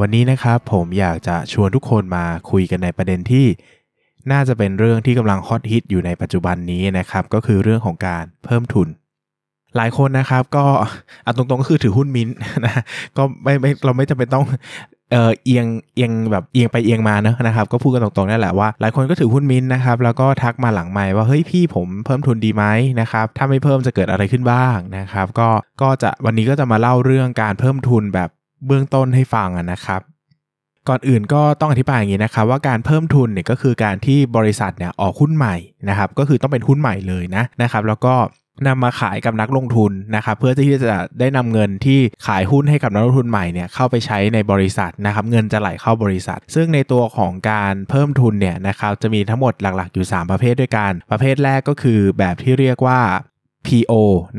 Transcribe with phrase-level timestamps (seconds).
[0.00, 3.46] วันนี้นะครับผมอยากจะชวนทุกคนมาคุยกันในประเด็นที่
[4.32, 8.88] น่าจะเป็นเรื่องที่กำลังฮอตฮิตอยู่ในปัจจุบันนี้นะครับ ก็คือเรื่องของการเพิ่มทุน
[9.76, 10.64] หลายคนนะครับก็
[11.24, 12.34] เอาตรงๆก็คือถือหุ้นมิ้นท์
[12.64, 12.82] นะ
[13.16, 14.44] ก็ไม่ไม่เราไม่จำเป็นต้อง
[15.12, 22.64] เออเอียงเอียงแบบเอียงไปเอียงมาเนอะนะครับ ก็พูดกันตรงๆนั่นแหละว่าหลายคนก็ถือหุ้นมินท์นะครับ แล้วก็ทักมาหลังไม่ว่าเฮ้ยพี่ผมเพิ่มทุนดีไหม
[23.00, 25.48] นะครับถ้าไม่เพิ่มจะเกิดอะไรขึ้นบ้างนะครับ ก็
[25.82, 28.28] ก็จะวันนี้ก็จะมาเล่าเรื่องการเพิ่มทุนแบบ
[28.66, 30.00] เบื้องต้นให้ฟังอะนะครับ
[30.88, 35.56] ก่อนอื่นก็ต้องอธิบายอย่างนี้นะครับว่าการเพิ่มทุนเนี่ยก็คือการที่บริษัทเนี่ยออกหุ้นใหม่
[35.88, 38.14] นะครับก็คือต้องเป็นหุ้นใหม่เลยนะนะครับ แล้วก็
[38.66, 53.00] นำมาขายกับนักลงทุนนะครับเพื่อที่จะได้นำเงินที่ขายหุ้นให้กับนักลงทุนใหม่เนี่ยเข้าไปใช้ในบริษัทนะครับเงินจะไหลเข้าบริษัท ซึ่งในตัวของการเพิ่มทุนเนี่ยนะครับจะมีทั้งหมดหลักๆอยู่ 3 ประเภทด้วยกัน ประเภทแรกก็คือแบบที่เรียกว่า
[53.68, 53.92] PO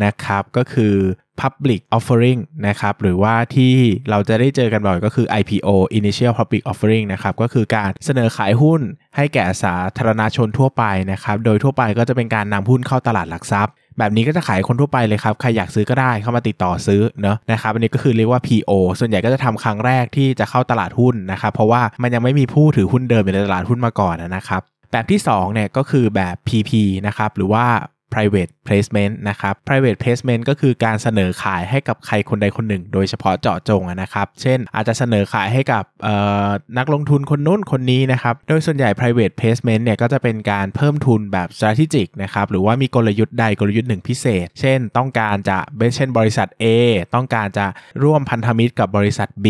[0.05, 0.95] นะครับก็คือ
[1.41, 3.75] Public Offering นะครับหรือว่าที่
[4.09, 8.81] เราจะได้เจอกันบ่อยก็คือ IPO Initial Public Offering นะครับก็คือการเสนอขายหุ้น
[9.15, 26.71] ให้แก่สาธารณชนทั่วไปนะครับโดยทั่วไปก็จะเป็นการนำหุ้นเข้าตลาดหลักทรัพย์ แบบนี้ก็จะขายคนทั่วไปเลยครับ ใครอยากซื้อก็ได้เข้ามาติดต่อซื้อเนาะนะครับอันนี้ก็คือเรียกว่า PO ส่วนใหญ่ก็จะทำครั้งแรกที่จะเข้าตลาดหุ้นนะครับเพราะว่ามันยังไม่มีผู้ถือหุ้นเดิมอยู่ในตลาดหุ้นมาก่อนนะครับแบบที่2เนี่ยก็คือแบบ PP
[27.07, 27.65] นะครับหรือว่า
[28.13, 35.83] private placement นะครับ private placement ก็คือการเสนอขายให้กับใครคนใดคนหนึ่ง โดยเฉพาะเจาะจงนะครับ เช่น อาจจะเสนอขายให้กับ
[36.77, 45.57] นักลงทุนคนนู้นคนนี้นะครับ โดยส่วนใหญ่ private placement เนี่ยก็จะเป็นการเพิ่มทุนแบบ strategic นะครับ หรือว่ามีกลยุทธ์ใดกลยุทธ์หนึ่งพิเศษ เช่น ต้องการจะ
[45.95, 46.65] เช่นบริษัท A
[47.15, 47.65] ต้องการจะ
[48.03, 49.47] ร่วมพันธมิตรกับบริษัท B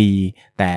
[0.59, 0.73] แต่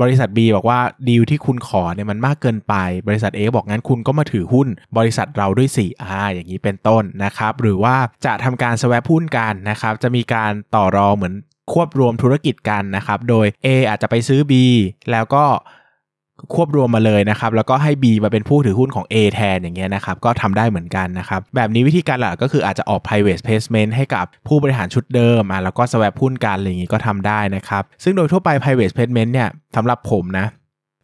[0.00, 2.74] บริษัท B บอกว่าดีลที่คุณขอเนี่ยมันมากเกินไป
[3.08, 4.68] บริษัท A บอกงั้นคุณก็มาถือหุ้น
[4.98, 7.96] บริษัทเราด้วยสิอ่าอย่างนี้เป็นต้นนะครับ หรือว่า
[8.26, 11.34] จะทำการสวปหุ้นกันนะครับ จะมีการต่อรองเหมือน
[11.72, 14.52] ควบรวมธุรกิจกันนะครับ โดย A อาจจะไปซื้อ B
[15.12, 15.44] แล้วก็
[16.54, 30.46] ควบรวมมาเลยนะครับแล้วก็ให้ B มาเป็นผู้ถือหุ้นของ A แทนอย่างเงี้ยนะครับก็ทำได้เหมือนกันนะครับแบบนี้วิธีการหลักก็คืออาจจะออก private placement ให้กับผู้บริหารชุดเดิมอะแล้วก็ swap หุ้นกันอะไรอย่างงี้ก็ทำได้นะครับซึ่งโดยทั่วไป private placement เนี่ยสำหรับผมนะ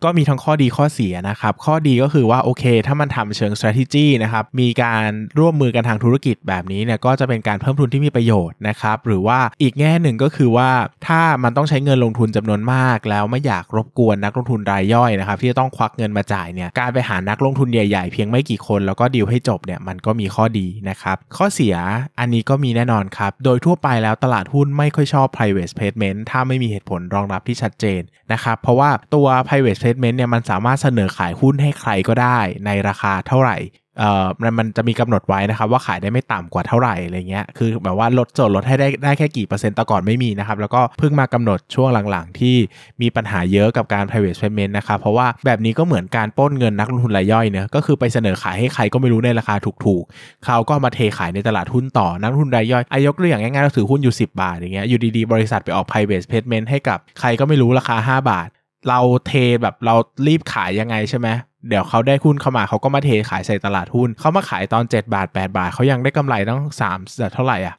[0.05, 5.09] ก็มีทั้งข้อดีข้อเสียนะครับ ข้อดีก็คือว่าโอเค ถ้ามันทำเชิง strategy นะครับ มีการ
[5.39, 10.71] ร่วมมือกันทางธุรกิจแบบนี้เนี่ยก็จะเป็นการเพิ่มทุนที่มีประโยชน์นะครับ หรือว่าอีกแง่หนึ่งก็คือว่า
[11.07, 21.77] ถ้ามันต้องใช้เงินลงทุนจำนวนมาก แล้วไม่อยากรบกวนนักลงทุนรายย่อยนะครับที่จะต้องควักเงินมาจ่ายเนี่ยการไปหานักลงทุนใหญ่ๆ เพียงไม่กี่คนแล้วก็ดีลให้จบเนี่ยมันก็มีข้อดีนะครับข้อเสีย
[22.21, 28.03] อันนี้ก็มีแน่นอนครับโดยทั่วไปแล้วตลาดหุ้นไม่ค่อยชอบ private placement ถ้าไม่มีเหตุผลรองรับที่ชัดเจน
[28.33, 33.59] นะครับเพราะว่าตัว private placement เนี่ยมันสามารถเสนอขายหุ้นให้ใครก็ได้ในราคาเท่าไหร่
[33.99, 42.57] เอ่อมันมันจะมีกำหนดไว้นะครับว่าขายได้ไม่ต่ำกว่าเท่าไหร่อะไรเงี้ยคือแบบว่าลดส่วนลดให้ได้ได้แค่กี่เปอร์เซ็นต์แต่ก่อนไม่มีนะครับ แล้วก็เพิ่งมากำหนดช่วงหลังๆ ที่
[43.03, 49.55] มีปัญหาเยอะกับการ private placement นะครับ เพราะว่าแบบนี้ก็เหมือนการป้นเงินนักลงทุนรายย่อยเนะก็คือไปเสนอขายให้ใครก็ไม่รู้ในราคา
[49.85, 58.49] ถูกๆ เขาก็มาเทขายในตลาดหุ้นต่อนักลงทุนรายย่อยอายกตัวอย่างง่ายๆเราถือหุ้นอยู่ 10 บาทอย่างเงี้ยอยู่ดีๆบริษัทไปออก private placement ให้กับใครก็ไม่รู้ราคา 5 บาท
[58.89, 59.33] เราเท
[59.63, 59.95] แบบเรา
[60.27, 61.29] รีบขายยังไงใช่ไหม
[61.69, 66.61] เดี๋ยวเขาได้หุ้นเข้ามาเขาก็มาเทขายใส่ตลาดหุ้น เขามาขายตอน 7 บาท 8 บาท เขายังได้กำไรตั้ง
[66.97, 67.77] 3เท่าไหร่อะ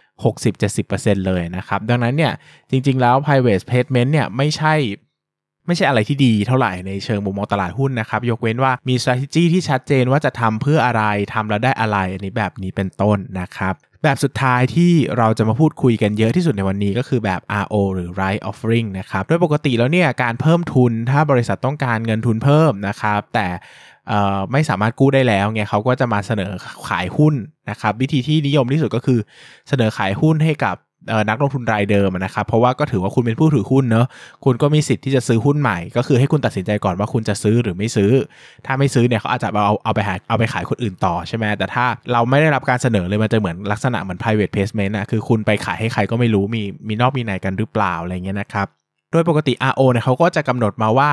[0.61, 2.33] 60-70%เลยนะครับ ดังนั้นเนี่ย
[2.71, 4.73] จริงๆแล้ว private placement เนี่ยไม่ใช่
[5.67, 11.03] ไม่ใช่อะไรที่ดีเท่าไหร่ในเชิงมุมมองตลาดหุ้นนะครับ ยกเว้นว่ามี strategy ที่ชัดเจนว่าจะทำเพื่ออะไร
[11.33, 23.47] ทำแล้วได้อะไรอันนี้แบบนี้เป็นต้นนะครับแบบสุดท้ายที่เราจะมาพูดคุยกันเยอะที่สุดในวันนี้ก็คือแบบ RO หรือ right offering นะครับ โดยปกติแล้วเนี่ยการเพิ่มทุนถ้าบริษัทต้องการเงินทุนเพิ่มนะครับ แต่
[24.51, 26.51] ไม่สามารถกู้ได้แล้วไงเขาก็จะมาเสนอ
[26.87, 27.33] ขายหุ้น
[27.69, 29.19] นะครับ วิธีที่นิยมที่สุดก็คือ
[29.69, 30.75] เสนอขายหุ้นให้กับ
[31.29, 34.05] นักลงทุนรายเดิมนะครับเพราะว่าก็ถือว่าคุณเป็นผู้ถือหุ้นเนอะ
[34.45, 38.11] คุณก็มีสิทธิ์ที่จะซื้อหุ้นใหม่ ก็คือให้คุณตัดสินใจก่อนว่าคุณจะซื้อหรือไม่ซื้อ
[38.65, 48.67] ถ้าไม่ซื้อเนี่ยเขาอาจจะเอาเอาไปหาเอาไปขายคนอื่นต่อใช่ไหมแต่ถ้าเราไม่ได้รับการเสนอเลยมันจะเหมือนลักษณะเหมือน private placement นะคือคุณไปขายให้ใครก็ไม่รู้มีมีนอกมีในกันหรือเปล่าอะไรเงี้ยนะครับ
[49.11, 51.11] โดยปกติ RO เนี่ยเขาก็จะกำหนดมาว่า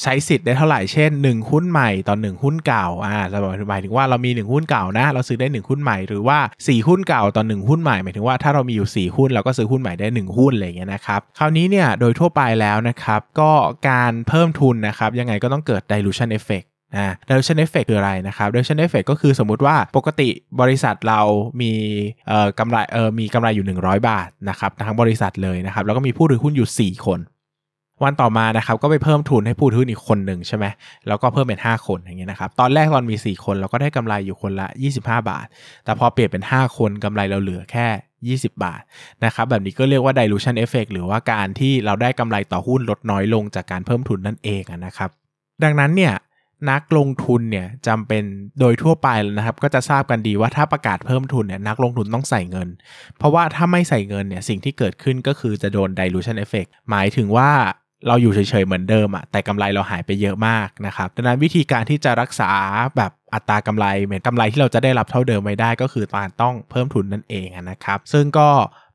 [0.00, 3.38] ใช้สิทธิ์ได้เท่าไหร่ เช่น 1 หุ้นใหม่ต่อ1หุ้นเก่าอ่าเรา
[3.70, 13.50] หมายถึงว่าเรามี 1 หุ้นเก่านะ เราซื้อได้ 1 หุ้นใหม่หรือว่า 4 หุ้นเก่าต่อ1หุ้นใหม่หมายถึงว่าถ้าเรามีอยู่ 4 หุ้นเราก็ซื้อหุ้นใหม่ได้ 1 หุ้นอะไรอย่างเงี้ยนะครับคราวนี้เนี่ยโดยทั่วไปแล้วนะครับก็
[13.88, 20.28] การเพิ่มทุนนะครับยังไงก็ต้องเกิด dilution effect นะ dilution effect คืออะไรนะครับ dilution effect ก็คือสมมุติว่าปกติ
[20.60, 21.20] บริษัทเรา
[21.60, 21.72] มี
[22.28, 27.20] เอ่อกำไรเอ่อมีกำไรอยู่ 100 บาทนะครับทั้งบริษัทเลยนะครับแล้วก็มีผู้ถือหุ้นอยู่ 4 คน
[28.04, 30.64] วันต่อมานะครับก็ไปเพิ่มทุนให้ผู้ถือหุ้นอีกคนหนึ่งใช่ไหม
[31.08, 34.68] แล้วก็เพิ่มเป็น 5 คนอย่างเงี้ยนะครับตอนแรกตอนมี 4 คนเราก็ได้กำไรอยู่คนละ
[34.98, 35.46] 25 บาท
[35.84, 37.86] แต่พอเปลี่ยนเป็น 5 คนกำไรเราเหลือแค่
[38.48, 38.82] 20 บาท
[39.24, 45.10] นะครับแบบนี้ก็เรียกว่า dilution effect หรือว่าการที่เราได้กำไรต่อหุ้นลดน้อยลงจากการเพิ่มทุนนั่นเองนะครับ
[45.62, 46.14] ดังนั้นเนี่ย
[46.70, 48.24] นักลงทุนเนี่ยจำเป็น
[48.60, 52.68] โดยทั่วไปแล้วนะครับ ก็จะทราบกันดีว่าถ้าประกาศเพิ่มทุนเนี่ยนักลงทุนต้องใส่เงิน
[53.18, 57.50] เพราะว่าถ้าไม่ใส่เงินเนี่ยสิ่งที่เกิดขึ้นก็คือจะโดน dilution effect หมายถึงว่า
[58.06, 62.50] เราอยู่เฉยๆเหมือนเดิมอะแต่กำไรเราหายไปเยอะมากนะครับดังนั้นวิธีการที่จะรักษา
[62.96, 68.48] แบบอัตรากำไรเหมือนกำไรที่เราจะได้รับเท่าเดิมไม่ได้ก็คือการต้องเพิ่มทุนนั่นเองนะครับ ซึ่งก็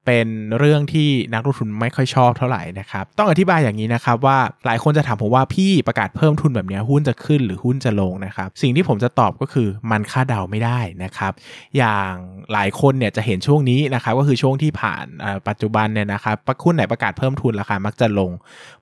[0.07, 0.27] เป็น
[0.59, 11.33] เรื่องที่นักลงทุนไม่ค่อยชอบเท่าไหร่นะครับ ต้องอธิบายอย่างนี้นะครับว่าหลายคนจะถามผมว่าพี่ประกาศเพิ่มทุนแบบนี้หุ้นจะขึ้นหรือหุ้นจะลงนะครับ สิ่งที่ผมจะตอบก็คือมันคาดเดาไม่ได้นะครับ
[11.77, 12.12] อย่าง
[12.54, 15.06] หลายคนเนี่ยจะเห็นช่วงนี้นะครับก็คือช่วงที่ผ่าน
[15.48, 18.31] ปัจจุบันเนี่ยนะครับหุ้นไหนประกาศเพิ่มทุนราคามักจะลง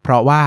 [0.03, 0.41] เพราะว่า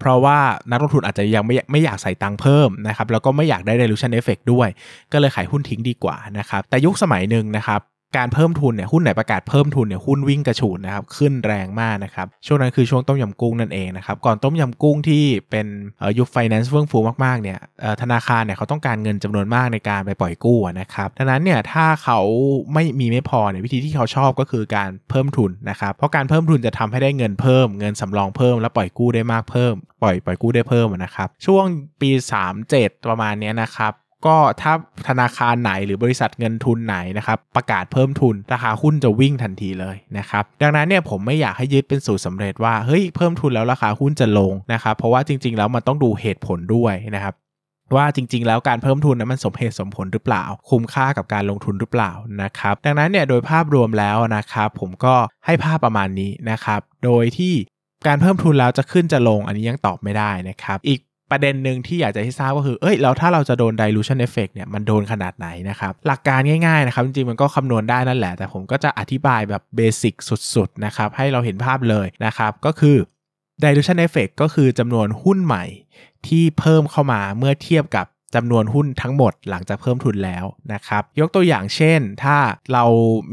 [0.00, 0.38] เพราะว่า
[0.70, 4.68] นักลงทุนอาจจะยังไม่ไม่อยากใส่ตังค์เพิ่มนะครับแล้วก็ไม่อยากได้ dilution effect ด้วย
[5.12, 7.80] ก็เลยขายหุ้นทิ้งดีกว่านะครับแต่ยุคสมัยหนึ่งนะครับ
[8.16, 15.66] การเพิ่มทุนเนี่ยหุ้นไหนประกาศเพิ่มทุนเนี่ยหุ้นวิ่งกระฉูดนะครับขึ้นแรงมากนะครับช่วงนั้นคือช่วงต้มยำกุ้งนั่นเองนะครับก่อนต้มยำกุ้งที่เป็น
[16.18, 17.58] ยุคไฟแนนซ์เฟื่องฟูมากๆเนี่ย
[18.02, 22.20] ธนาคารเนี่ยเขาต้องการเงินจำนวนมากในการไปปล่อยกู้นะครับดังนั้นเนี่ยถ้าเขา
[22.74, 31.64] ไม่มีไม่พอเนี่ยวิธีที่เขาชอบก็คือการเพิ่มทุนนะครับเพราะการเพิ่มทุนจะทำให้ได้เงินเพิ่ม เงินสำรองเพิ่ม และปล่อยกู้ได้มากเพิ่ม ปล่อยปล่อยกู้ได้เพิ่มนะครับช่วง
[32.00, 32.10] ปี
[32.58, 33.92] 37 ประมาณนี้นะครับ
[34.26, 34.72] ก็ถ้า
[35.08, 47.34] ธนาคารไหนหรือบริษัทเงินทุนไหนนะครับประกาศเพิ่มทุน ราคาหุ้นจะวิ่งทันทีเลยนะครับดังนั้นเนี่ยผมไม่อยากให้ยึดเป็นสูตรสาเร็จว่าเฮ้ยเพิ่มทุนแล้วราคาหุ้นจะลงนะครับเพราะว่าจริง ๆ แล้วมันต้องดูเหตุผลด้วยนะครับ
[47.96, 52.12] ว่าจริง ๆ แล้วการเพิ่มทุนนั้นมันสมเหตุสมผลหรือเปล่า คุ้มค่ากับการลงทุนหรือเปล่า
[52.42, 55.14] นะครับดังนั้นเนี่ยโดยภาพรวมแล้วนะครับผมก็
[55.46, 57.54] ให้ภาพประมาณนี้นะครับโดยที่
[58.06, 70.14] การเพิ่มทุนแล้วจะขึ้นจะลงอันนี้ยังตอบไม่ได้นะครับ อีก ประเด็นหนึ่งที่อยากจะให้ทราบก็คือ เอ้ย แล้วถ้าเราจะโดน dilution effect เนี่ย มันโดนขนาดไหนนะครับ หลักการง่ายๆนะครับ จริงๆ มันก็คำนวณได้นั่นแหละ แต่ผมก็จะอธิบายแบบเบสิก
[70.54, 72.96] สุดๆ นะครับ ให้เราเห็นภาพเลยนะครับ ก็คือ
[73.62, 75.64] dilution effect ก็คือจำนวนหุ้นใหม่
[76.26, 82.36] ที่เพิ่มเข้ามาเมื่อเทียบกับจำนวนหุ้นทั้งหมดหลังจากเพิ่มทุนแล้วนะครับ ยกตัวอย่างเช่น ถ้า
[82.72, 82.84] เรา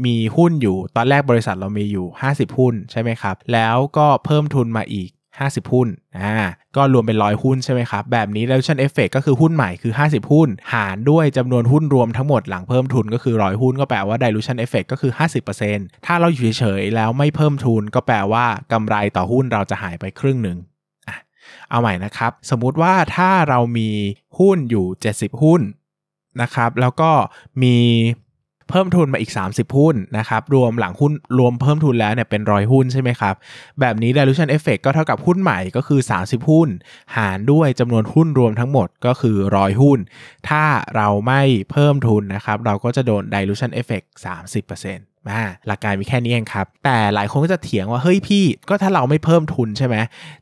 [0.06, 5.10] มีหุ้นอยู่ตอนแรกบริษัทเรามีอยู่ 50 หุ้นใช่ไหมครับ แล้วก็เพิ่มทุนมาอีก
[5.44, 5.88] 50 หุ้น
[6.18, 6.34] อ่า
[6.76, 15.12] ก็รวมเป็นร้อยหุ้นใช่ไหมครับ แบบนี้ dilution effect ก็คือหุ้นใหม่คือ 50 หุ้น หารด้วยจำนวนหุ้นรวมทั้งหมดหลังเพิ่มทุนก็คือร้อยหุ้นก็แปลว่า dilution effect ก็คือ
[15.58, 20.58] 50%ถ้าเราอยู่เฉยๆแล้วไม่เพิ่มทุน ก็แปลว่ากำไรต่อหุ้นเราจะหายไปครึ่งหนึ่ง
[21.70, 23.90] เอาใหม่นะครับ สมมุติว่าถ้าเรามี
[24.38, 25.62] หุ้นอยู่ 70 หุ้น
[26.42, 27.10] นะครับ แล้วก็
[27.62, 27.76] มี
[28.70, 33.34] เพิ่มทุนมาอีก 30 หุ้นนะครับ รวมหลังหุ้นรวมเพิ่มทุนแล้วเนี่ยเป็นร้อยหุ้นใช่ไหมครับ
[33.80, 36.68] แบบนี้ dilution effect ก็เท่ากับหุ้นใหม่ก็คือ 30 หุ้น
[37.16, 39.98] หารด้วยจำนวนหุ้นรวมทั้งหมดก็คือร้อยหุ้น
[40.48, 40.64] ถ้า
[40.96, 44.06] เราไม่เพิ่มทุนนะครับ เราก็จะโดน dilution effect
[44.64, 49.96] 30% มาหลักการมีแค่นี้เองครับ แต่หลายคนก็จะเถียงว่าเฮ้ยพี่ก็ถ้าเราไม่เพิ่มทุนใช่ไหม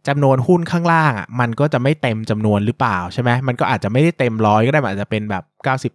[0.09, 5.45] จำนวนหุ้นข้างล่างอะมันก็จะไม่เต็มจำนวนหรือเปล่าใช่ไหมมันก็อาจจะไม่ได้เต็มร้อยก็ได้อาจจะเป็นแบบ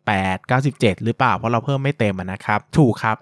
[0.08, 3.18] 98 97 หรือเปล่าเพราะเราเพิ่มไม่เต็มนะครับ ถูกครับ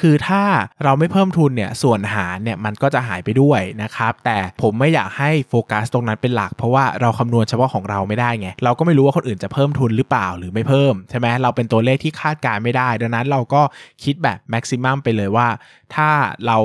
[0.00, 0.42] คือถ้า
[0.84, 13.62] เราไม่เพิ่มทุนเนี่ยส่วนหารเนี่ยมันก็จะหายไปด้วยนะครับแต่ผมไม่อยากให้โฟกัสตรงนั้นเป็นหลัก เพราะว่าเราคำนวณเฉพาะของเราไม่ได้ไงเราก็ไม่รู้ว่าคนอื่นจะเพิ่มทุนหรือเปล่าหรือไม่เพิ่มใช่ไหมเราเป็นตัวเลขที่คาดการไม่ได้ ดังนั้นเราก็
[14.04, 15.48] คิดแบบแม็กซิมัมไปเลยว่า
[15.94, 16.08] ถ้า
[16.46, 16.58] เรา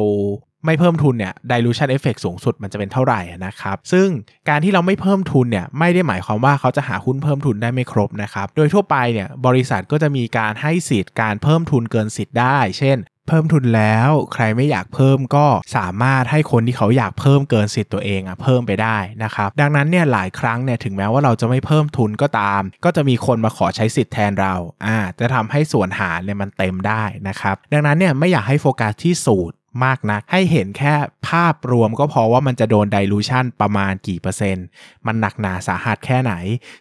[0.66, 4.08] ไม่เพิ่มทุนเนี่ย dilution effect สูงสุดมันจะเป็นเท่าไหร่นะครับ ซึ่ง
[4.50, 15.46] การที่เราไม่เพิ่มทุนเนี่ย ไม่ได้หมายความว่าเขาจะหาหุ้นเพิ่มทุนได้ไม่ครบนะครับ โดยทั่วไปเนี่ย บริษัทก็จะมีการให้สิทธิ์การเพิ่มทุนเกินสิทธิ์ได้ เช่น เพิ่มทุนแล้ว ใครไม่อยากเพิ่มก็
[15.78, 24.54] สามารถให้คนที่เขาอยากเพิ่มเกินสิทธิ์ตัวเองอะเพิ่มไปได้นะครับดังนั้นเนี่ยหลายครั้งเนี่ยถึงแม้ว่าเราจะไม่เพิ่มทุนก็ตาม ก็จะมีคนมาขอใช้สิทธิ์แทนเรา
[24.86, 30.94] อ่าจะทำให้ส่วนหารเนี่ยมันเต็มได้นะครับดังนั้นเนี่ยไม่อยากให้โฟกัสที่สูตรมากนักให้เห็นแค่
[31.30, 34.66] ภาพรวมก็พอว่ามันจะโดน dilution ประมาณกี่เปอร์เซ็นต์
[35.08, 36.34] มันหนักหนาสาหัสแค่ไหน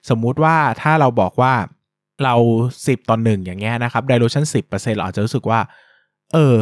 [0.09, 1.55] สมมุติว่าถ้าเราบอกว่า
[2.25, 2.35] เรา
[2.75, 5.61] 10 ต่อหนึ่งอย่างเงี้ยนะครับ dilution สิบเปอร์เซ็นต์เราอาจจะรู้สึกว่า
[6.37, 6.59] เออ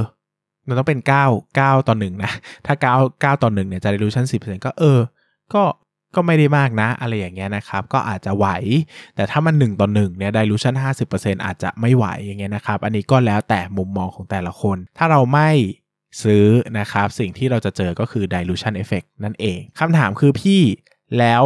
[0.68, 2.32] มันต้องเป็น 9 9 ต่อ1นะ
[2.66, 5.00] ถ้า 9 9 ต่อ1เนี่ยจะ dilution 10%ก็เออ
[5.54, 5.62] ก็
[6.14, 8.46] ก็ไม่ได้มากนะ อะไรอย่างเงี้ยนะครับ ก็อาจจะไหว
[9.16, 10.74] แต่ถ้ามัน 1 ต่อ1เนี่ย dilution
[11.10, 15.50] 50%อาจจะไม่ไหวอย่างเงี้ยนะครับ อันนี้ก็แล้วแต่มุมมองของแต่ละคน ถ้าเราไม่
[16.22, 16.46] ซื้อ
[16.78, 20.60] นะครับ สิ่งที่เราจะเจอก็คือ dilution effect นั่นเองคำถามคือพี่
[21.18, 21.42] แล้ว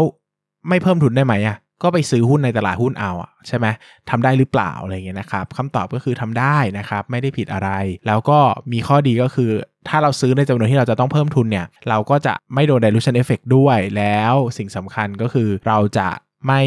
[0.69, 3.67] ไม่เพิ่มทุนได้ไหมอะ ก็ไปซื้อหุ้นในตลาดหุ้นเอาอะใช่ไหม
[4.11, 7.71] ทำได้หรือเปล่าอะไรเงี้ยนะครับคำตอบก็คือทำได้นะครับ ไม่ได้ผิดอะไร
[8.07, 8.39] แล้วก็
[8.73, 9.51] มีข้อดีก็คือ
[9.89, 16.09] ถ้าเราซื้อในจำนวนที่เราจะต้องเพิ่มทุนเนี่ย เราก็จะไม่โดน dilution effect ด้วยแล้วสิ่งสำคัญก็คือเราจะ
[16.47, 16.63] ไม่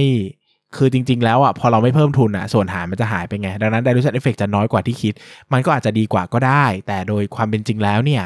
[0.78, 5.14] คือจริง ๆ แล้วอะพอเราไม่เพิ่มทุนอะส่วนหารมันจะหายไปไง ดังนั้น dilution effect จะน้อยกว่าที่คิด
[5.54, 8.24] มันก็อาจจะดีกว่าก็ได้ แต่โดยความเป็นจริงแล้วเนี่ย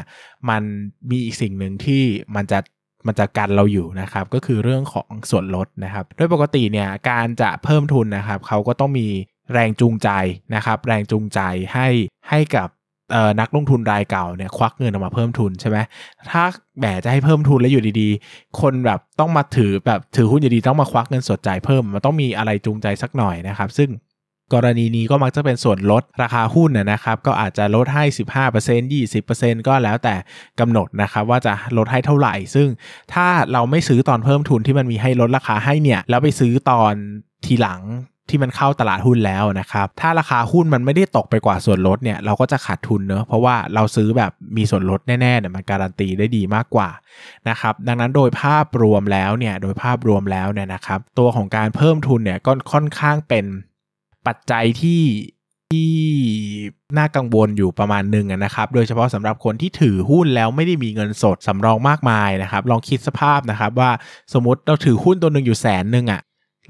[0.48, 0.62] มัน
[1.10, 2.02] มีอีกสิ่งหนึ่งที่
[2.36, 2.58] มันจะ
[3.06, 9.06] มันจะกันเราอยู่นะครับ ก็คือเรื่องของส่วนลดนะครับ โดยปกติเนี่ยการจะเพิ่มทุนนะครับ เขาก็ต้องมี
[9.52, 10.08] แรงจูงใจ
[10.54, 11.40] นะครับ แรงจูงใจ
[11.74, 11.88] ให้
[12.30, 12.68] ให้กับ
[13.40, 15.78] นักลงทุนรายเก่าเนี่ยควักเงินออกมาเพิ่มทุนใช่ไหม
[16.30, 16.42] ถ้า
[16.78, 23.88] แหมจะให้เพิ่มทุนแล้วอยู่ดีๆ คนแบบต้องมาถือแบบถือหุ้นอยู่ดีต้องมาควักเงินสดจ่ายเพิ่ม มันต้องมีอะไรจูงใจสักหน่อยนะครับ ซึ่ง
[24.54, 28.04] กรณีนี้ก็มักจะเป็นส่วนลดราคาหุ้นนะครับก็อาจจะลดให้
[28.44, 30.14] 15% 20%ก็แล้วแต่
[30.60, 32.68] กำหนดนะครับว่าจะลดให้เท่าไหร่ ซึ่ง
[33.14, 36.92] ถ้าเราไม่ซื้อตอนเพิ่มทุนที่มันมีให้ลดราคาให้เนี่ยแล้วไปซื้อตอน
[37.44, 37.82] ทีหลัง
[38.30, 46.88] ที่มันเข้าตลาดหุ้นแล้วนะครับ ถ้าราคาหุ้นมันไม่ได้ตกไปกว่าส่วนลดเนี่ยเราก็จะขาดทุนเนอะเพราะว่าเราซื้อแบบมีส่วนลดแน่ๆเนี่ยมันการันตีได้ดีมากกว่า
[47.48, 53.44] นะครับ ดังนั้นโดยภาพรวมแล้วเนี่ยโดยภาพรวมแล้วเนี่ยนะครับ ตัวของการเพิ่มทุนเนี่ยก็ค่อนข้างเป็น
[54.26, 55.02] ปัจจัยที่
[55.72, 55.92] ที่
[56.98, 63.90] น่ากังวลอยู่ประมาณหนึ่งนะครับ โดยเฉพาะสำหรับคนที่ถือหุ้นแล้วไม่ได้มีเงินสดสำรองมากมายนะครับ ลองคิดสภาพนะครับว่า
[64.34, 66.20] สมมติเราถือหุ้นตัวหนึ่งอยู่แสนหนึ่งอะ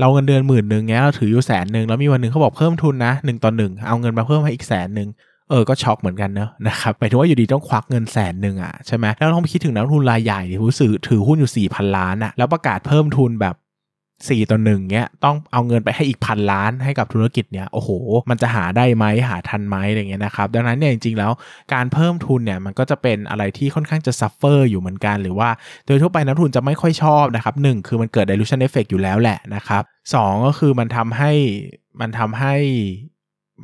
[0.01, 5.09] เราเงินเดือนหมื่นหนึ่งเงี้ยเราถืออยู่แสนหนึ่งแล้วมีวันหนึ่งเขาบอกเพิ่มทุนนะหนึ่งต่อหนึ่งเอาเงินมาเพิ่มให้อีกแสนหนึ่ง
[5.51, 13.55] เออ ก็ช็อกเหมือนกันเนอะนะครับหมายถึงว่าอยู่ดีต้องควักเงินแสนหนึ่งอะใช่ไหมแล้วต้องไปคิดถึงนักทุนรายใหญ่ที่ถือถือหุ้นอยู่สี่พันล้านอะแล้วประกาศเพิ่มทุนแบบ
[14.29, 17.91] สี่ต่อหนึ่งเนี้ยต้องเอาเงินไปให้อีกพันล้านให้กับธุรกิจเนี้ยโอ้โห
[18.31, 21.33] มันจะหาได้ไหมหาทันไหมอะไรเงี้ยนะครับดังนั้นเนี่ยจริงๆแล้ว
[21.75, 25.49] การเพิ่มทุนเนี่ยมันก็จะเป็นอะไรที่ค่อนข้างจะ suffer อยู่เหมือนกันหรือว่า
[25.87, 29.83] โดยทั่วไปนักลงทุนจะไม่ค่อยชอบนะครับหนึ่งคือมันเกิด dilution effect อยู่แล้วแหละนะครับ
[30.15, 31.33] สองก็คือมันทำให้
[32.01, 32.55] มันทำให้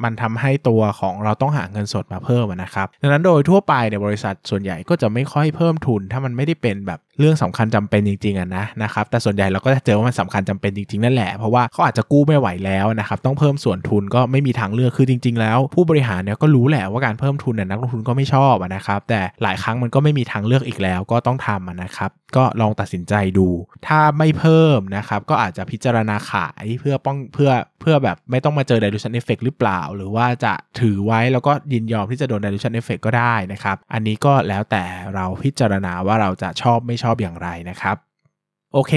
[0.04, 23.48] มันทำให้ตัวของเราต้องหาเงินสดมาเพิ่มนะครับ ดังนั้นโดยทั่วไปในบริษัทส่วนใหญ่ก็จะไม่ค่อยเพิ่มทุน ถ้ามันไม่ได้เป็นแบบเรื่องสำคัญจำเป็นจริงๆอะนะนะครับ แต่ส่วนใหญ่เราก็จะเจอว่ามันสำคัญจำเป็นจริงๆนั่นแหละ เพราะว่าเขาอาจจะกู้ไม่ไหวแล้วนะครับ ต้องเพิ่มส่วนทุนก็ไม่มีทางเลือก คือจริง ๆ แล้ว ผู้บริหารเนี่ยก็รู้แหละว่าการเพิ่มทุนเนี่ยนักลงทุนก็ไม่ชอบนะครับ แต่หลายครั้งมันก็ไม่มีทางเลือกอีกแล้วก็ต้องทำนะครับ ก็ลองตัดสินใจดู
[23.86, 34.84] ถ้าไม่เพิ่มนะครับ ก็อาจจะพิจารณาขายเพื่อป้องเพื่อเพื่อแบบไม่ต้องมาเจอ dilution effect หรือเปล่าหรือว่าจะถือไว้แล้วก็ยินยอมที่จะโดน dilution effect ก็ได้นะครับ อันนี้ก็แล้วแต่
[35.14, 37.96] เราพิจารณาว่าเราจะชอบไม่ชอบอย่างไรนะครับ
[38.74, 38.92] โอเค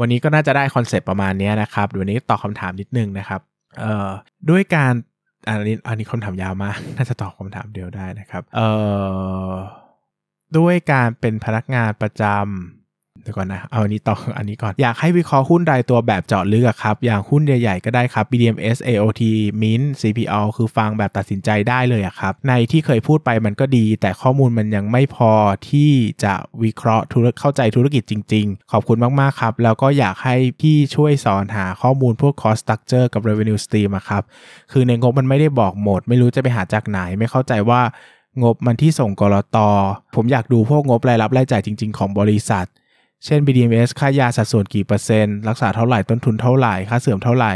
[0.00, 3.40] วันนี้ก็น่าจะได้คอนเซปต์ประมาณนี้นะครับเดี๋ยวนี้ตอบคำถามนิดนึงนะครับ
[3.80, 4.08] เอ่อ
[4.50, 4.92] ด้วยการ
[5.48, 8.68] อันนี้อันนี้คำถามยาวมาก น่าจะตอบคำถามเดียวได้นะครับเอ่
[9.50, 9.52] อ
[10.58, 12.77] ด้วยการเป็นพนักงานประจำ
[13.28, 19.22] ดี๋ยวก่อนนะเอาอันนี้ต่ออันนี้ก่อน อยากให้วิเคราะห์หุ้นรายตัวแบบเจาะลึกครับ อย่างหุ้นใหญ่ๆก็ได้ครับ BDMs AOT
[19.60, 25.32] Mint CPO คือฟังแบบตัดสินใจได้เลยครับ ในที่เคยพูดไปมันก็ดี แต่ข้อมูลมันยังไม่พอ
[25.70, 25.90] ที่
[26.24, 34.22] จะวิเคราะห์ธุรเข้าใจธุรกิจจริง ๆ ขอบคุณมากๆครับ แล้วก็อยากให้พี่ช่วยสอนหาข้อมูลพวก cost structure กับ revenue stream ครับ
[34.72, 37.82] คือในงบมันไม่ได้บอกหมด ไม่รู้จะไปหาจากไหนไม่เข้าใจว่า
[38.42, 39.58] งบมันที่ส่งกรต
[40.14, 42.66] ผมอยากดูพวกงบรายรับรายจ่ายจริง ๆ ของบริษัท
[43.24, 47.52] เช่น BDMs ค่ายาสัดส่วนกี่เปอร์เซ็นต์ รักษาเท่าไหร่ ต้นทุนเท่าไหร่ ค่าเสื่อมเท่าไหร่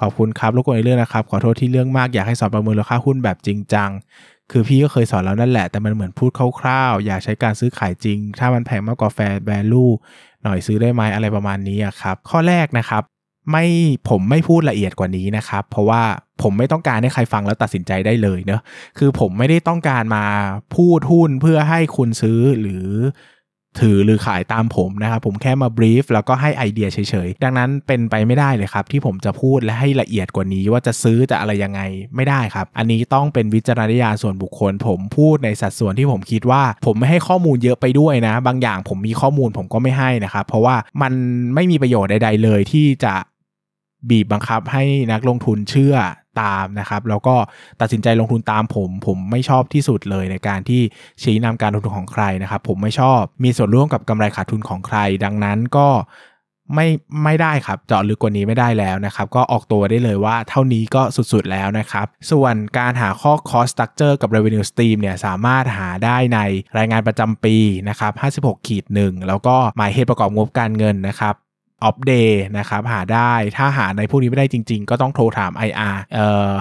[0.00, 3.90] ขอบคุณครับรบกวนในเรื่องนะครับ ขอโทษที่เรื่องมาก อยากให้สอนประเมินราคาหุ้นแบบจริงจัง
[4.50, 9.84] คือพี่ก็เคยสอนแล้วนั่นแหละ แต่มันเหมือนพูดคร่าวๆ อยากใช้การซื้อขายจริง ถ้ามันแพงมากกว่าแฟร์แวลู
[10.42, 13.02] หน่อยซื้อได้ไหมอะไรประมาณนี้ครับ ข้อแรกนะครับ
[13.50, 13.64] ไม่
[14.08, 16.02] ผมไม่พูดละเอียดกว่านี้นะครับ เพราะว่า
[16.42, 18.60] ผมไม่ต้องการให้ใครฟังแล้วตัดสินใจได้เลยเนอะ
[18.98, 20.24] คือผมไม่ได้ต้องการมา
[20.76, 22.86] พูดหุ้นเพื่อให้คุณซื้อหรือ
[23.80, 31.80] ถือหรือขายตามผมนะครับผมแค่มาบรีฟแล้วก็ให้ไอเดียเฉยๆ ดังนั้นเป็นไปไม่ได้เลยครับ ที่ผมจะพูดและให้ละเอียดกว่านี้ว่าจะซื้อจะอะไรยังไง
[32.16, 41.12] ไม่ได้ครับ อันนี้ต้องเป็นวิจารณญาณส่วนบุคคล ผมพูดในสัดส่วนที่ผมคิดว่า ผมไม่ให้ข้อมูลเยอะไปด้วยนะ บางอย่างผมมีข้อมูลผมก็ไม่ให้นะครับ เพราะว่ามัน
[41.54, 43.14] ไม่มีประโยชน์ใด ๆ เลยที่จะ
[44.10, 45.94] บีบบังคับให้นักลงทุนเชื่อ
[46.40, 47.34] ตามนะครับแล้วก็
[47.80, 50.82] ตัดสินใจลงทุนตามผม ผมไม่ชอบที่สุดเลยในการที่
[51.22, 55.88] ชี้นำการลงทุนของใครนะครับผมไม่ชอบมีส่วนร่วมกับกำไรขาดทุนของใคร ดังนั้นก็
[56.74, 56.88] ไม่
[57.24, 66.38] ไม่ได้ครับเจาะลึกกว่านี้ไม่ได้แล้วนะครับ ก็ออกตัวได้เลยว่าเท่านี้ก็สุดๆแล้วนะครับ ส่วนการหาข้อ cost structure กับ revenue stream เนี่ยสามารถหาได้ใน
[66.78, 67.56] รายงานประจำปี
[67.88, 68.12] นะครับ
[68.56, 71.34] 56ขีดหนึ่งแล้วก็หมายเหตุประกอบงบการเงินนะครับ
[71.88, 76.52] of day นะครับหาได้ถ้าหาในพวกนี้ไม่ได้จริง ๆ ก็ต้องโทรถาม IR เอ่อ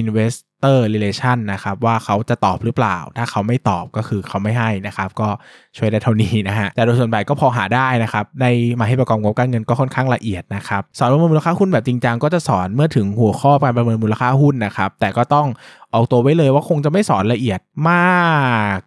[0.00, 5.28] investor relation นะครับว่าเขาจะตอบหรือเปล่า ถ้าเขาไม่ตอบก็คือเขาไม่ให้นะครับ ก็
[5.76, 8.46] ช่วยได้เท่านี้นะฮะ แต่โดยส่วนใหญ่ก็พอหาได้นะครับ ใน
[8.80, 15.46] มาให้ประกอบงบการเงินก็ค่อนข้างละเอียดนะครับ สอนประเมินมูลค่าหุ้นแบบจริงจังก็จะสอนเมื่อถึงหัวข้อการประเมินมูลค่าหุ้นนะครับ แต่ก็ต้อง
[15.94, 18.78] ออกตัวไว้เลยว่าคงจะไม่สอนละเอียดมาก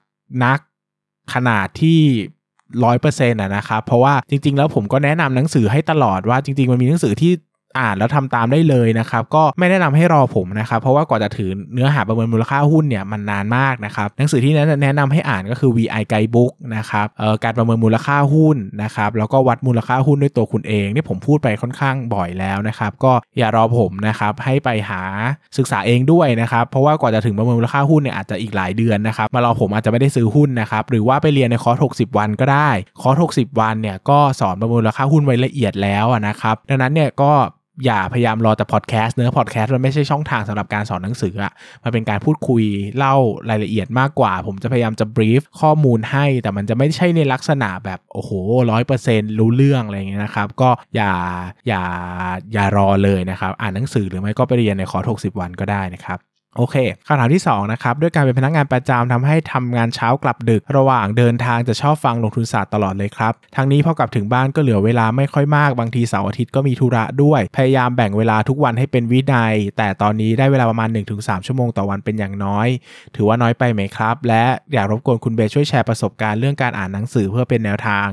[0.44, 0.60] นัก
[1.34, 2.00] ขนาดที่
[2.84, 7.32] ร้อยเปอร์เซ็นต์นะครับ เพราะว่าจริง ๆ แล้วผมก็แนะนำหนังสือให้ตลอดว่าจริง ๆ มันมีหนังสือที่
[7.80, 14.54] อ่านแล้วทำตามได้เลยนะครับ ก็ไม่แนะนำให้รอผมนะครับ เพราะว่ากว่าจะถือเนื้อหาประเมินมูลค่าหุ้นเนี่ยมันนานมากนะครับ หนังสือที่
[14.84, 25.02] แนะนำให้อ่านก็คือ VI Guidebook นะครับเอ่อการประเมินมูลค่าหุ้นนะครับ แล้วก็วัดมูลค่าหุ้นด้วยตัวคุณเองนี่ผมพูดไปค่อนข้างบ่อยแล้วนะครับ ก็อย่ารอผมนะครับ ให้ไปหา
[25.58, 32.70] ศึกษาเองด้วยนะครับ เพราะว่ากว่าจะถึงประเมินมูลค่าหุ้นเนี่ยอาจจะอีกหลายเดือนนะครับ มารอผมอาจจะไม่ได้ซื้อหุ้นนะครับ หรือว่าไปเรียนในคอร์ส60 วันก็ได้
[33.02, 37.32] คอร์ส60 วันเนี่ยก็สอนประเมินมูลค่าหุ้นไว้ละเอียดแล้วนะครับ ดังนั้นเนี่ยก็
[37.86, 41.54] อย่าพยายามรอแต่พอดแคสต์เนื้อพอดแคสต์มันไม่ใช่ช่องทางสำหรับการสอนหนังสืออะ
[41.84, 42.64] มันเป็นการพูดคุย
[42.98, 43.16] เล่า
[43.50, 48.32] รายละเอียดมากกว่า ผมจะพยายามจะบรีฟข้อมูลให้ แต่มันจะไม่ใช่ในลักษณะแบบโอ้โห
[48.72, 51.12] ร้อยเปอร์เซ็นต์รู้เรื่องอะไรอย่างเงี้ยนะครับ ก็อย่า
[51.68, 51.84] อย่า
[52.54, 56.20] อย่ารอเลยนะครับ อ่านหนังสือหรือไม่ก็ไปเรียนในคอร์ส60 วันก็ได้นะครับ
[56.58, 56.76] โอเค
[57.08, 72.68] คำถามที่2นะครับด้วยการเป็นพนักงานประจำทำให้ทำงานเช้ากลับดึก ระหว่างเดินทางจะชอบฟังลงทุนศาสตร์ตลอดเลยครับทั้งนี้พอกลับถึงบ้านก็เหลือเวลาไม่ค่อยมากบางทีเสาร์อาทิตย์ก็มีธุระด้วย พยายามแบ่งเวลาทุกวันให้เป็นวินัย แต่ตอนนี้ได้เวลาประมาณ 1-3 ชั่วโมงต่อวันเป็นอย่างน้อย
[73.16, 78.08] ถือว่าน้อยไปไหมครับ และอยากรบกวนคุณเบช่วยแชร์ประสบการณ์เรื่องการอ่านหนังสือเพื่อเป็นแนวทาง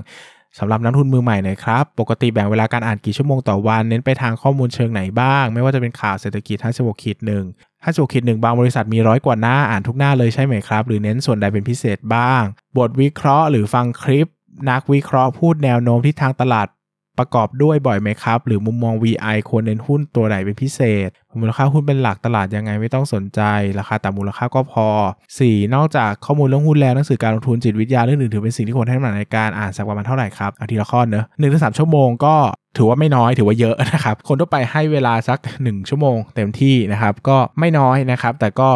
[0.59, 7.45] สำหรับนักทุนมือใหม่หน่อยครับ ปกติแบ่งเวลาการอ่านกี่ชั่วโมงต่อวัน เน้นไปทางข้อมูลเชิงไหนบ้าง ไม่ว่าจะเป็นข่าวเศรษฐกิจทั้ง16ขีดหนึ่ง
[7.83, 12.43] ท่า16ขีดหนึ่งบางบริษัทมีร้อยกว่าหน้าอ่านทุกหน้าเลยใช่ไหมครับ หรือเน้นส่วนใดเป็นพิเศษบ้าง
[12.79, 14.27] บทวิเคราะห์หรือฟังคลิป
[14.71, 16.67] นักวิเคราะห์พูดแนวโน้มที่ทางตลาด
[17.19, 21.09] ประกอบด้วยบ่อยไหมครับ หรือมุมมอง VI ควรเน้นหุ้นตัวไหนเป็นพิเศษ
[21.41, 23.41] มูลค่าหุ้นเป็นหลักตลาดยังไงไม่ต้องสนใจ
[23.79, 24.87] ราคาต่ำมูลค่าก็พอ
[25.29, 25.75] 4.
[25.75, 32.35] นอกจากข้อมูลเรื่องหุ้นแล้วหนังสือการลงทุนจิตวิทยาเรื่องอื่นถือเป็นสิ่งที่ควรให้น้ำหนักในการอ่านสักประมาณเท่าไหร่ครับเอาทีละข้อเนอะหนึ่งถึงสามชั่วโมงก็
[32.77, 38.69] ถือว่าไม่น้อยถือว่าเยอะนะครับ คนทั่วไปให้เวลาสัก 1 ชั่วโมงเต็มที่นะครับ ก็ไม่น้อยนะครับ แต่ก็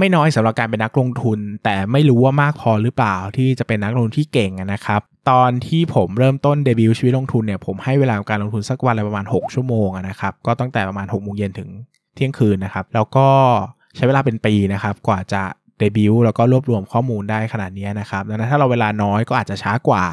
[0.00, 11.68] ไม่น้อยสำหรับการเป็นนักลงทุน แต่ไม่รู้ว่ามากพอหรือเปล่าที่จะเป็นนักลงทุนที่เก่งนะครับ ตอนที่ผมเริ่มต้นเดบิวต์ชีวิตลงทุนเนี่ยผมให้เวลาการลงทุนสักวันละประมาณ 6 ชั่วโมงนะครับก็ตั้งแต่ประมาณ6โมงเย็นถึง
[12.14, 13.28] เที่ยงคืนนะครับแล้วก็
[13.96, 15.42] ใช้เวลาเป็นปีนะครับกว่าจะ
[15.80, 20.04] เดบิวต์แล้วก็รวบรวมข้อมูลได้ขนาดนี้นะครับดังนั้นถ้าเราเวลาน้อยก็อาจจะช้ากว่า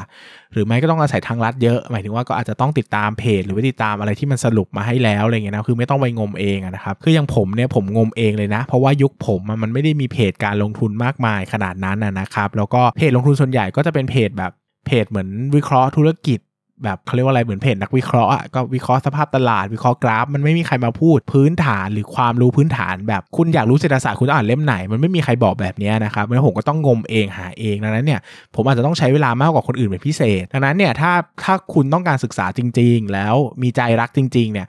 [0.52, 14.52] หรือไม่ก็ต้องอาศัยทางลัดเยอะ หมายถึงว่าก็อาจจะต้องติดตามเพจ หรือว่าติดตามอะไรที่มันสรุปมาให้แล้วอะไรเงี้ยนะคือไม่ต้องไปงมเองนะครับคืออย่างผมเนี่ยผมงมเองเลยนะ เพราะว่ายุคผมมันไม่ได้มีเพจการลงทุนมากมายขนาดนั้นนะครับแล้วก็เพจลงทุนส่วนใหญ่ก็จะเป็นเพจแบบ
[14.86, 16.38] เพจเหมือนวิเคราะห์ธุรกิจ
[16.84, 28.20] แบบเขาเรียกว่าอะไรเหมือนเพจนักวิเคราะห์อะก็วิเคราะห์สภาพตลาดวิเคราะห์กราฟ มันไม่มีใครมาพูดพื้นฐานหรือความรู้พื้นฐาน แบบคุณอยากรู้เศรษฐศาสตร์คุณต้องอ่านเล่มไหน มันไม่มีใครบอกแบบนี้นะครับแล้วผมก็ต้องงมเองหาเองดังนั้นเนี่ย
[28.54, 31.12] ผมอาจจะต้องใช้เวลามากกว่าคนอื่นเป็นพิเศษ ดังนั้นเนี่ยถ้า
[31.44, 34.66] ถ้าคุณต้องการศึกษาจริง ๆ แล้วมีใจรักจริงๆเนี่ย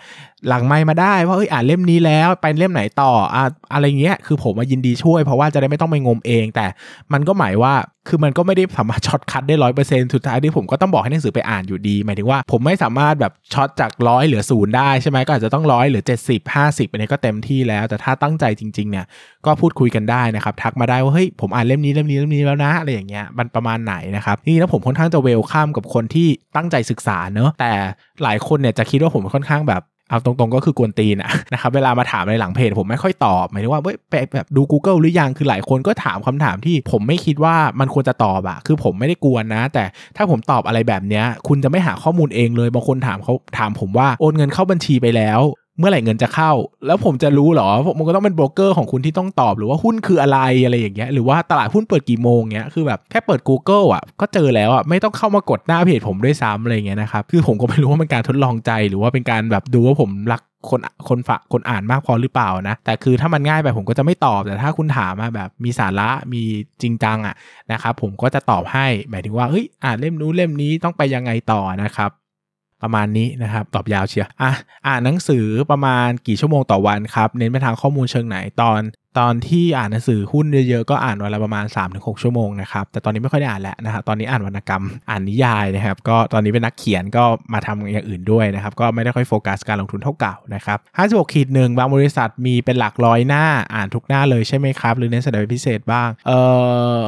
[0.48, 6.66] หลังไมค์มาได้ว่าเอ้ยอ่านเล่มนี้แล้วไปเล่มไหนต่ออะอะไรเงี้ยคือผมมายินดีช่วยเพราะว่าจะได้ไม่ต้องไปงมเอง แต่
[7.14, 7.74] มันก็หมายว่า
[8.08, 19.06] คือมันก็ไม่ได้สามารถ shortcut ได้ร้อยเปอร์เซ็นต์สุดท้ายที่ผมก็ต้องบอกให้หนังสือไปอ่านอยู่ดี หมายถึงว่าผมไม่สามารถแบบ short จากร้อยเหลือศูนย์ได้ใช่ไหมก็อาจจะต้องร้อยเหลือเจ็ดสิบห้าสิบอันนี้ก็เต็มที่แล้ว แต่ถ้าตั้งใจจริงๆเนี่ย
[19.46, 27.72] ก็พูดคุยกันได้นะครับทักมาได้ว่าเฮ้ยผมอ่านเล่มนี้เล่มนี้เล่มนี้แล้วนะอะไรอย่างเงี้ยมันประมาณไหนนะครับนี่แล้วผมค่อนข้างจะเวลข้ามกับคนที่ตั้งใจศึกษาเนอะแต่
[28.24, 39.84] หลายคนเนี่ยจะคิดว่าผมค่อนข้างแบบ เอาตรงๆก็คือกวนตีนะนะครับเวลามาถามในหลังเพจผมไม่ค่อยตอบหมายถึงว่าเว้ยไปแบบดู Google หรือยังคือหลายคนก็ถามคำถามที่ผมไม่คิดว่ามันควรจะตอบอะคือผมไม่ได้กวนนะ แต่
[40.18, 45.40] ถ้าผมตอบอะไรแบบเนี้ยคุณจะไม่หาข้อมูลเองเลยบางคนถามเขาถามผมว่าโอนเงินเข้าบัญชีไปแล้ว
[45.80, 46.52] เมื่อไหร่เงินจะเข้า
[46.86, 66.42] แล้วผมจะรู้หรอมันก็ต้องเป็นโบรกเกอร์ของคุณที่ต้องตอบหรือว่าหุ้นคืออะไรอะไรอย่างเงี้ยหรือว่าตลาดหุ้นเปิดกี่โมงเงี้ยคือแบบแค่เปิด Google อะก็เจอแล้วอะไม่ต้องเข้ามากดหน้าเพจผมด้วยซ้ำอะไรเงี้ยนะครับคือผมก็ไม่รู้ว่าเป็นการทดลองใจหรือว่าเป็นการแบบดูว่าผมรักคนคนฝากคนอ่านมากพอหรือเปล่านะ แต่คือถ้ามันง่ายไปผมก็จะไม่ตอบ แต่ถ้าคุณถามมาแบบมีสาระมี
[66.82, 67.36] จริงจังอะ
[67.72, 72.12] นะครับผมก็จะตอบให้หมายถึงว่าเฮ้ยอ่านเล่มนู้นเล่มนี้ต้องไปยังไงต่อนะครับ
[72.84, 74.52] ประมาณนี้นะครับ ตอบยาวเชียวอะ
[74.88, 78.82] อ่านหนังสือประมาณกี่ชั่วโมงต่อวันครับ เน้นไปทางข้อมูลเชิงไหนตอน
[79.20, 96.32] ตอนที่อ่านหนังสือหุ้นเยอะๆก็อ่านวันละประมาณ 3-6 ชั่วโมงนะครับ แต่ตอนนี้ไม่ค่อยได้อ่านแล้วนะครับตอนนี้อ่านวรรณกรรมอ่านนิยายนะครับ ก็ตอนนี้เป็นนักเขียนก็มาทำอย่างอื่นด้วยนะครับ ก็ไม่ได้ค่อยโฟกัสการลงทุนเท่าเก่านะครับ56ขีดหนึ่งบางบริษัทมีเป็นหลักร้อยหน้าอ่านทุกหน้าเลยใช่ไหมครับ หรือเน้นแสดงพิเศษบ้าง เอ
[97.00, 97.02] อ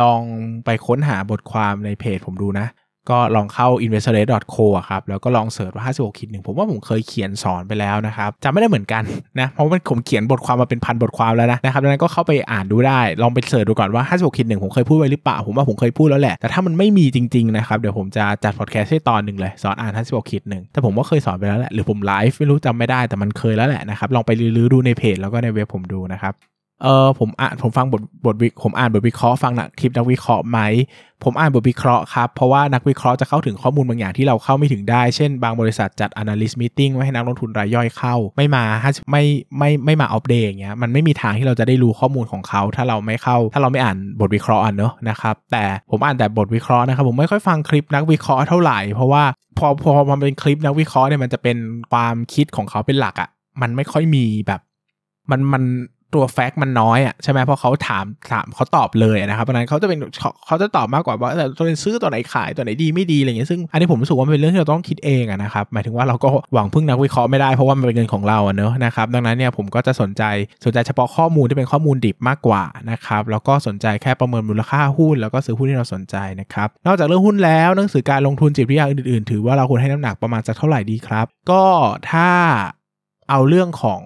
[0.00, 0.20] ลอง
[0.64, 2.68] ไปค้นหาบทความในเพจผมดูนะ
[3.10, 9.02] ก็ลองเข้า investorate.co อะครับ แล้วก็ลอง search ว่า 56ขีดหนึ่งผมว่าผมเคยเขียนสอนไปแล้วนะครับจำไม่ได้เหมือนกัน
[9.40, 26.34] นะเพราะมันผมเขียนบทความมาเป็นพันบทความแล้วนะนะครับดังนั้นก็เข้าไปอ่านดูได้ ลองไป search ดูก่อนว่า 56ขีดหนึ่งผมเคยพูดไว้หรือเปล่า ผมว่าผมเคยพูดแล้วแหละ แต่ถ้ามันไม่มีจริงๆนะครับเดี๋ยวผมจะจัดพอดแคสต์ให้ตอนหนึ่งเลยสอนอ่าน 56ขีดหนึ่งแต่ผมว่าเคยสอนไปแล้วแหละหรือผมไลฟ์ไม่รู้จำไม่ได้แต่มันเคยแล้วแหละนะครับลองไปรื้อดูในเพจแล้วก็ในเว็บผมดูนะครับ
[26.82, 30.58] เออผมอ่านผมฟังบทบทวิผมอ่านบทวิเคราะห์ฟังนะคลิปนักวิเคราะห์ไหม
[31.24, 38.64] ผมอ่านบทวิเคราะห์ครับ เพราะว่านักวิเคราะห์จะเข้าถึงข้อมูลบางอย่างที่เราเข้าไม่ถึงได้ เช่นบางบริษัทจัด analyst meeting ไว้ให้นักลงทุนรายย่อยเข้า ไม่มา
[39.10, 39.24] ไม่
[39.58, 49.24] ไม่ไม่มาอัปเดตอย่างเงี้ยมันไม่มีทางที่เราจะได้รู้ข้อมูลของเขา ถ้าเราไม่เข้า ถ้าเราไม่อ่านบทวิเคราะห์อะเนอะนะครับแต่ผมอ่านแต่บทวิเคราะห์นะครับผมไม่ค่อยฟังคลิปนักวิเคราะห์เท่าไหร่เพราะว่า
[49.58, 51.56] พอพอมันเป็นคลิปนักวิเคราะห์เนี่ยมันจะเป็น
[51.92, 53.28] ความคิดของเขาเป็นหลักอะ่ะ
[53.62, 54.60] มันไม่ค่อยมีแบบ
[55.30, 55.62] มันมัน
[56.14, 59.98] ตัวแฟกต์มันน้อยอะใช่ไหมเพราะเขาถามถามเขาตอบเลยนะครับเพราะนั้นเขาจะเป็น
[60.46, 70.22] เขาจะตอบมากกว่าว่าแต่ตัวซื้อตัวไหนขายตัวไหนดีไม่ดีอะไรเงี้ยซึ่งอันนี้ผมรู้สึกว่าเป็นเรื่องที่เราต้องคิดเองนะครับหมายถึงว่าเราก็หวังพึ่งนักวิเคราะห์ไม่ได้เพราะว่ามันเป็นเงินของเราเนอะนะครับดังนั้นเนี่ยผมก็จะสนใจ
[70.64, 81.64] สนใจเฉพาะข้อมูลที่เป็นข้อมูลดิบมากกว่านะครับแล้วก็สนใจแค่ประเมินมูลค่าหุ้น แล้วก็ซื้อหุ้นที่เราสนใจนะครับนอกจากเรื่องหุ้นแล้วหนังสือการลงทุนจิตวิทยาอื่นๆ ถือว่าเราควรให้น้ำหนักประมาณสักเท่าไหร่ดีครับ ก็
[82.10, 82.28] ถ้า
[83.30, 84.02] เอาเรื่องของ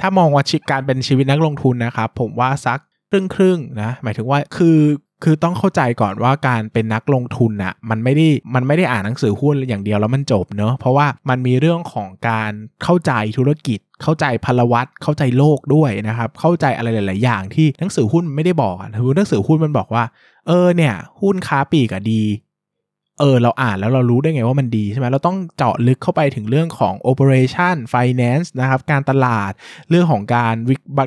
[0.00, 2.78] ถ้ามองว่าชิการเป็นชีวิตนักลงทุนนะครับ ผมว่าสัก
[3.10, 4.78] ครึ่งครึ่งนะหมายถึงว่าคือ
[5.24, 20.04] คือต้องเข้าใจก่อนว่าการเป็นนักลงทุนอะ่ะมันไม่ได้มันไม่ได้อ่านหนังสือหุ้นอย่างเดียวแล้วมันจบเนอะเพราะว่ามันมีเรื่องของการเข้าใจธุรกิจ เข้าใจพลวัตเข้าใจโลกด้วยนะครับ เข้าใจอะไรหลาย ๆ อย่างที่หนังสือหุ้นไม่ได้บอกคือหนังสือหุ้นมันบอกว่า
[20.46, 22.22] เออเนี่ย หุ้นค้าปีกอะดี
[23.20, 29.52] เออเราอ่านแล้วเรารู้ได้ไงว่ามันดีใช่ไหมเราต้องเจาะลึกเข้าไปถึงเรื่องของ operation finance นะครับ การตลาด
[29.90, 30.54] เรื่องของการ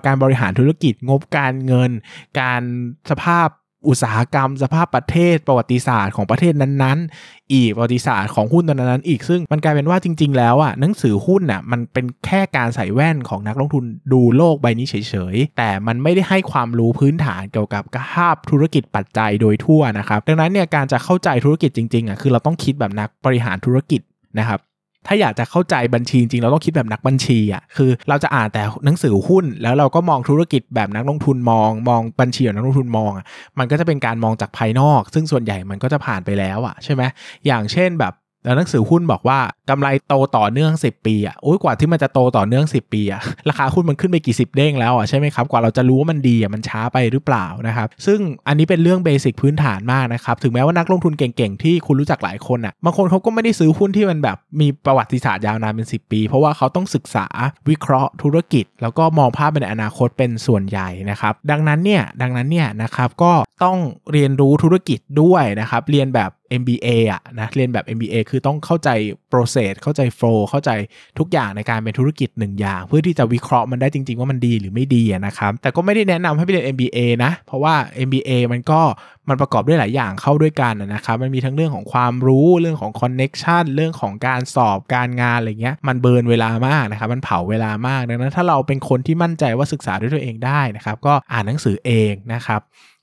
[0.06, 1.91] การบริหารธุรกิจงบการเงิน
[2.39, 2.62] การ
[3.10, 3.48] สภาพ
[3.88, 14.95] อุตสาหกรรมสภาพประเทศประวัติศาสตร์ของประเทศนั้นๆ อีกประวัติศาสตร์ของหุ้นตัวนั้นๆอีกซึ่งมันกลายเป็นว่าจริง ๆ แล้วอะหนังสือหุ้นอะมันเป็นแค่การใส่แว่นของนักลงทุนดูโลกใบนี้เฉ
[15.34, 24.02] ยๆ แต่มันไม่ได้ให้ความรู้พื้นฐานเกี่ยวกับภาพธุรกิจปัจจัยโดยทั่วนะครับดังนั้นเนี่ยการจะเข้าใจธุรกิจจริงๆอะคือเราต้องคิดแบบนักบริหารธุรกิจ
[24.39, 24.60] นะครับ
[25.08, 33.26] ถ้าอยากจะเข้าใจบัญชีจริงเราต้องคิดแบบนักบัญชีอะคือเราจะอ่านแต่หนังสือหุ้น แล้วเราก็มองธุรกิจแบบนักลงทุนมอง มองบัญชีแบบนักลงทุนมองอะ
[33.60, 37.04] มันก็จะเป็นการมองจากภายนอก ซึ่งส่วนใหญ่มันก็จะผ่านไปแล้วอะใช่ไหม
[37.46, 38.13] อย่างเช่นแบบ
[38.45, 57.27] แล้วหนังสือหุ้นบอกว่ากำไรโตต่อเนื่อง 10 ปีอะโอ้ยกว่าที่มันจะโตต่อเนื่อง 10 ปีอะราคาหุ้นมันขึ้นไปกี่สิบเด้งแล้วอะใช่ไหมครับกว่าเราจะรู้ว่ามันดีอะมันช้าไปหรือเปล่านะครับซึ่งอันนี้เป็นเรื่องเบสิกพื้นฐานมากนะครับถึงแม้ว่านักลงทุนเก่งๆ ที่คุณรู้จักหลายคนอะบางคนเขาก็ไม่ได้ซื้อหุ้นที่มันแบบมีประวัติศาสตร์ยาวนานเป็น 10 ปี เพราะว่าเขาต้องศึกษา
[57.69, 63.31] วิเคราะห์ธุรกิจ แล้วก็มองภาพในอนาคตเป็นส่วนใหญ่นะครับดังนั้นเนี่ยดังนั้นเนี่ยนะครับก็
[63.63, 63.77] ต้อง
[64.12, 66.31] เรียนรู้ธุรกิจด้วยนะครับเรียนแบบ
[66.62, 68.89] MBA อะนะเรียนแบบ MBA คือต้องเข้าใจ
[69.31, 70.71] process เข้าใจ flow เข้าใจ
[71.19, 77.75] ทุกอย่างในการเป็นธุรกิจหนึ่งอย่าง เพื่อที่จะวิเคราะห์มันได้จริง ๆ ว่ามันดีหรือไม่ดีนะครับ แต่ก็ไม่ได้แนะนำให้ไปเรียน MBA นะ เพราะว่า
[78.08, 78.81] MBA มันก็
[79.29, 92.62] มันประกอบด้วยหลายอย่างเข้าด้วยกันนะครับมันมีทั้งเรื่องของความรู้เรื่องของ connection เรื่องของการสอบการงานอะไรเงี้ยมันเบิร์นเวลามากนะครับมันเผาเวลามากดังนั้นถ้าเราเป็นคนที่มั่นใจว่าศึกษาด้วยตัวเองได้นะครับก็อ่านหนังสือเองนะครับ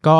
[0.08, 0.18] ก็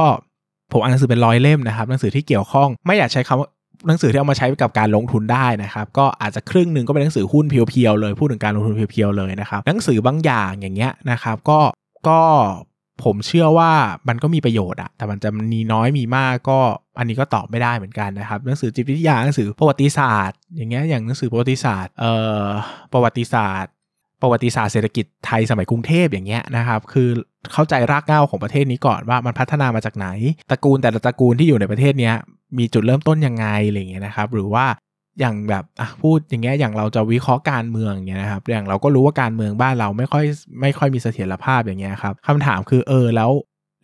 [0.73, 3.49] ผมอ่านหนังสือเป็นร้อยเล่มนะครับหนังสือที่เกี่ยวข้องไม่อยากใช้คำว่า
[3.87, 11.59] หนังสือที่เอามาใช้กับการลงทุนได้นะครับ ก็อาจจะครึ่งหนึ่งก็เป็นหนังสือหุ้นเพียวๆเลยพูดถึงการลงทุนเพียวๆเลยนะครับหนังสือบางอย่างอย่างเงี้ยนะครับ ก็
[12.09, 12.21] ก็
[13.05, 13.71] ผมเชื่อว่า
[14.09, 16.59] มันก็มีประโยชน์อะแต่มันจะมีน้อยมีมากก็
[16.99, 22.45] อันนี้ก็ตอบไม่ได้เหมือนกันนะครับ หนังสือจิตวิทยาหนังสือประวัติศาสตร์ อย่างเงี้ยอย่างหนังสือประวัติศาสตร์เอ่อ
[22.93, 23.73] ประวัติศาสตร์
[24.23, 27.09] ประวัติศาสตร์เศรษฐกิจไทยสมัยกรุงเทพอย่างเงี้ยนะครับ คือ
[27.53, 30.07] เข้าใจรากเหง้าของประเทศนี้ก่อนว่ามันพัฒนามาจากไหน
[30.51, 32.15] ตระกูลแต่ละตระกูลที่อยู่ในประเทศเนี้ย
[32.59, 34.67] มีจุดเริ่มต้นยังไงอะไรเงี้ยนะครับ หรือว่า
[35.21, 35.65] อย่างแบบ
[36.03, 40.25] พูดอย่างเงี้ยอย่างเราจะวิเคราะห์การเมืองเงี้ยนะครับอย่างเราก็รู้ว่าการเมืองบ้านเราไม่ค่อย
[40.61, 43.31] ไม่ค่อยมีเสถียรภาพอย่างเงี้ยครับคำถามคือเออแล้ว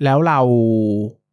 [0.05, 0.41] แล้วเรา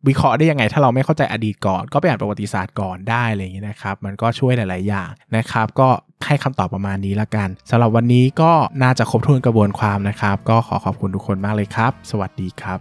[0.07, 5.89] วิเคราะห์ได้ยังไง ถ้าเราไม่เข้าใจอดีตก่อน ก็ไปอ่านประวัติศาสตร์ก่อนได้อะไรอย่างเงี้นะครับ มันก็ช่วยหลาย ๆ อย่างนะครับ ก็
[6.25, 8.51] ให้คำตอบประมาณนี้ละกันสำหรับวันนี้ก็
[8.83, 12.79] น่าจะครบถ้วนกระบวนความนะครับ ก็ขอขอบคุณทุกคนมากเลยครับ สวัสดีครับ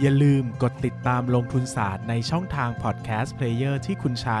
[0.00, 4.40] อย่าลืมกดติดตามลงทุนศาสตร์ในช่องทางพอดแคสต์เพลเยอร์ที่คุณใช้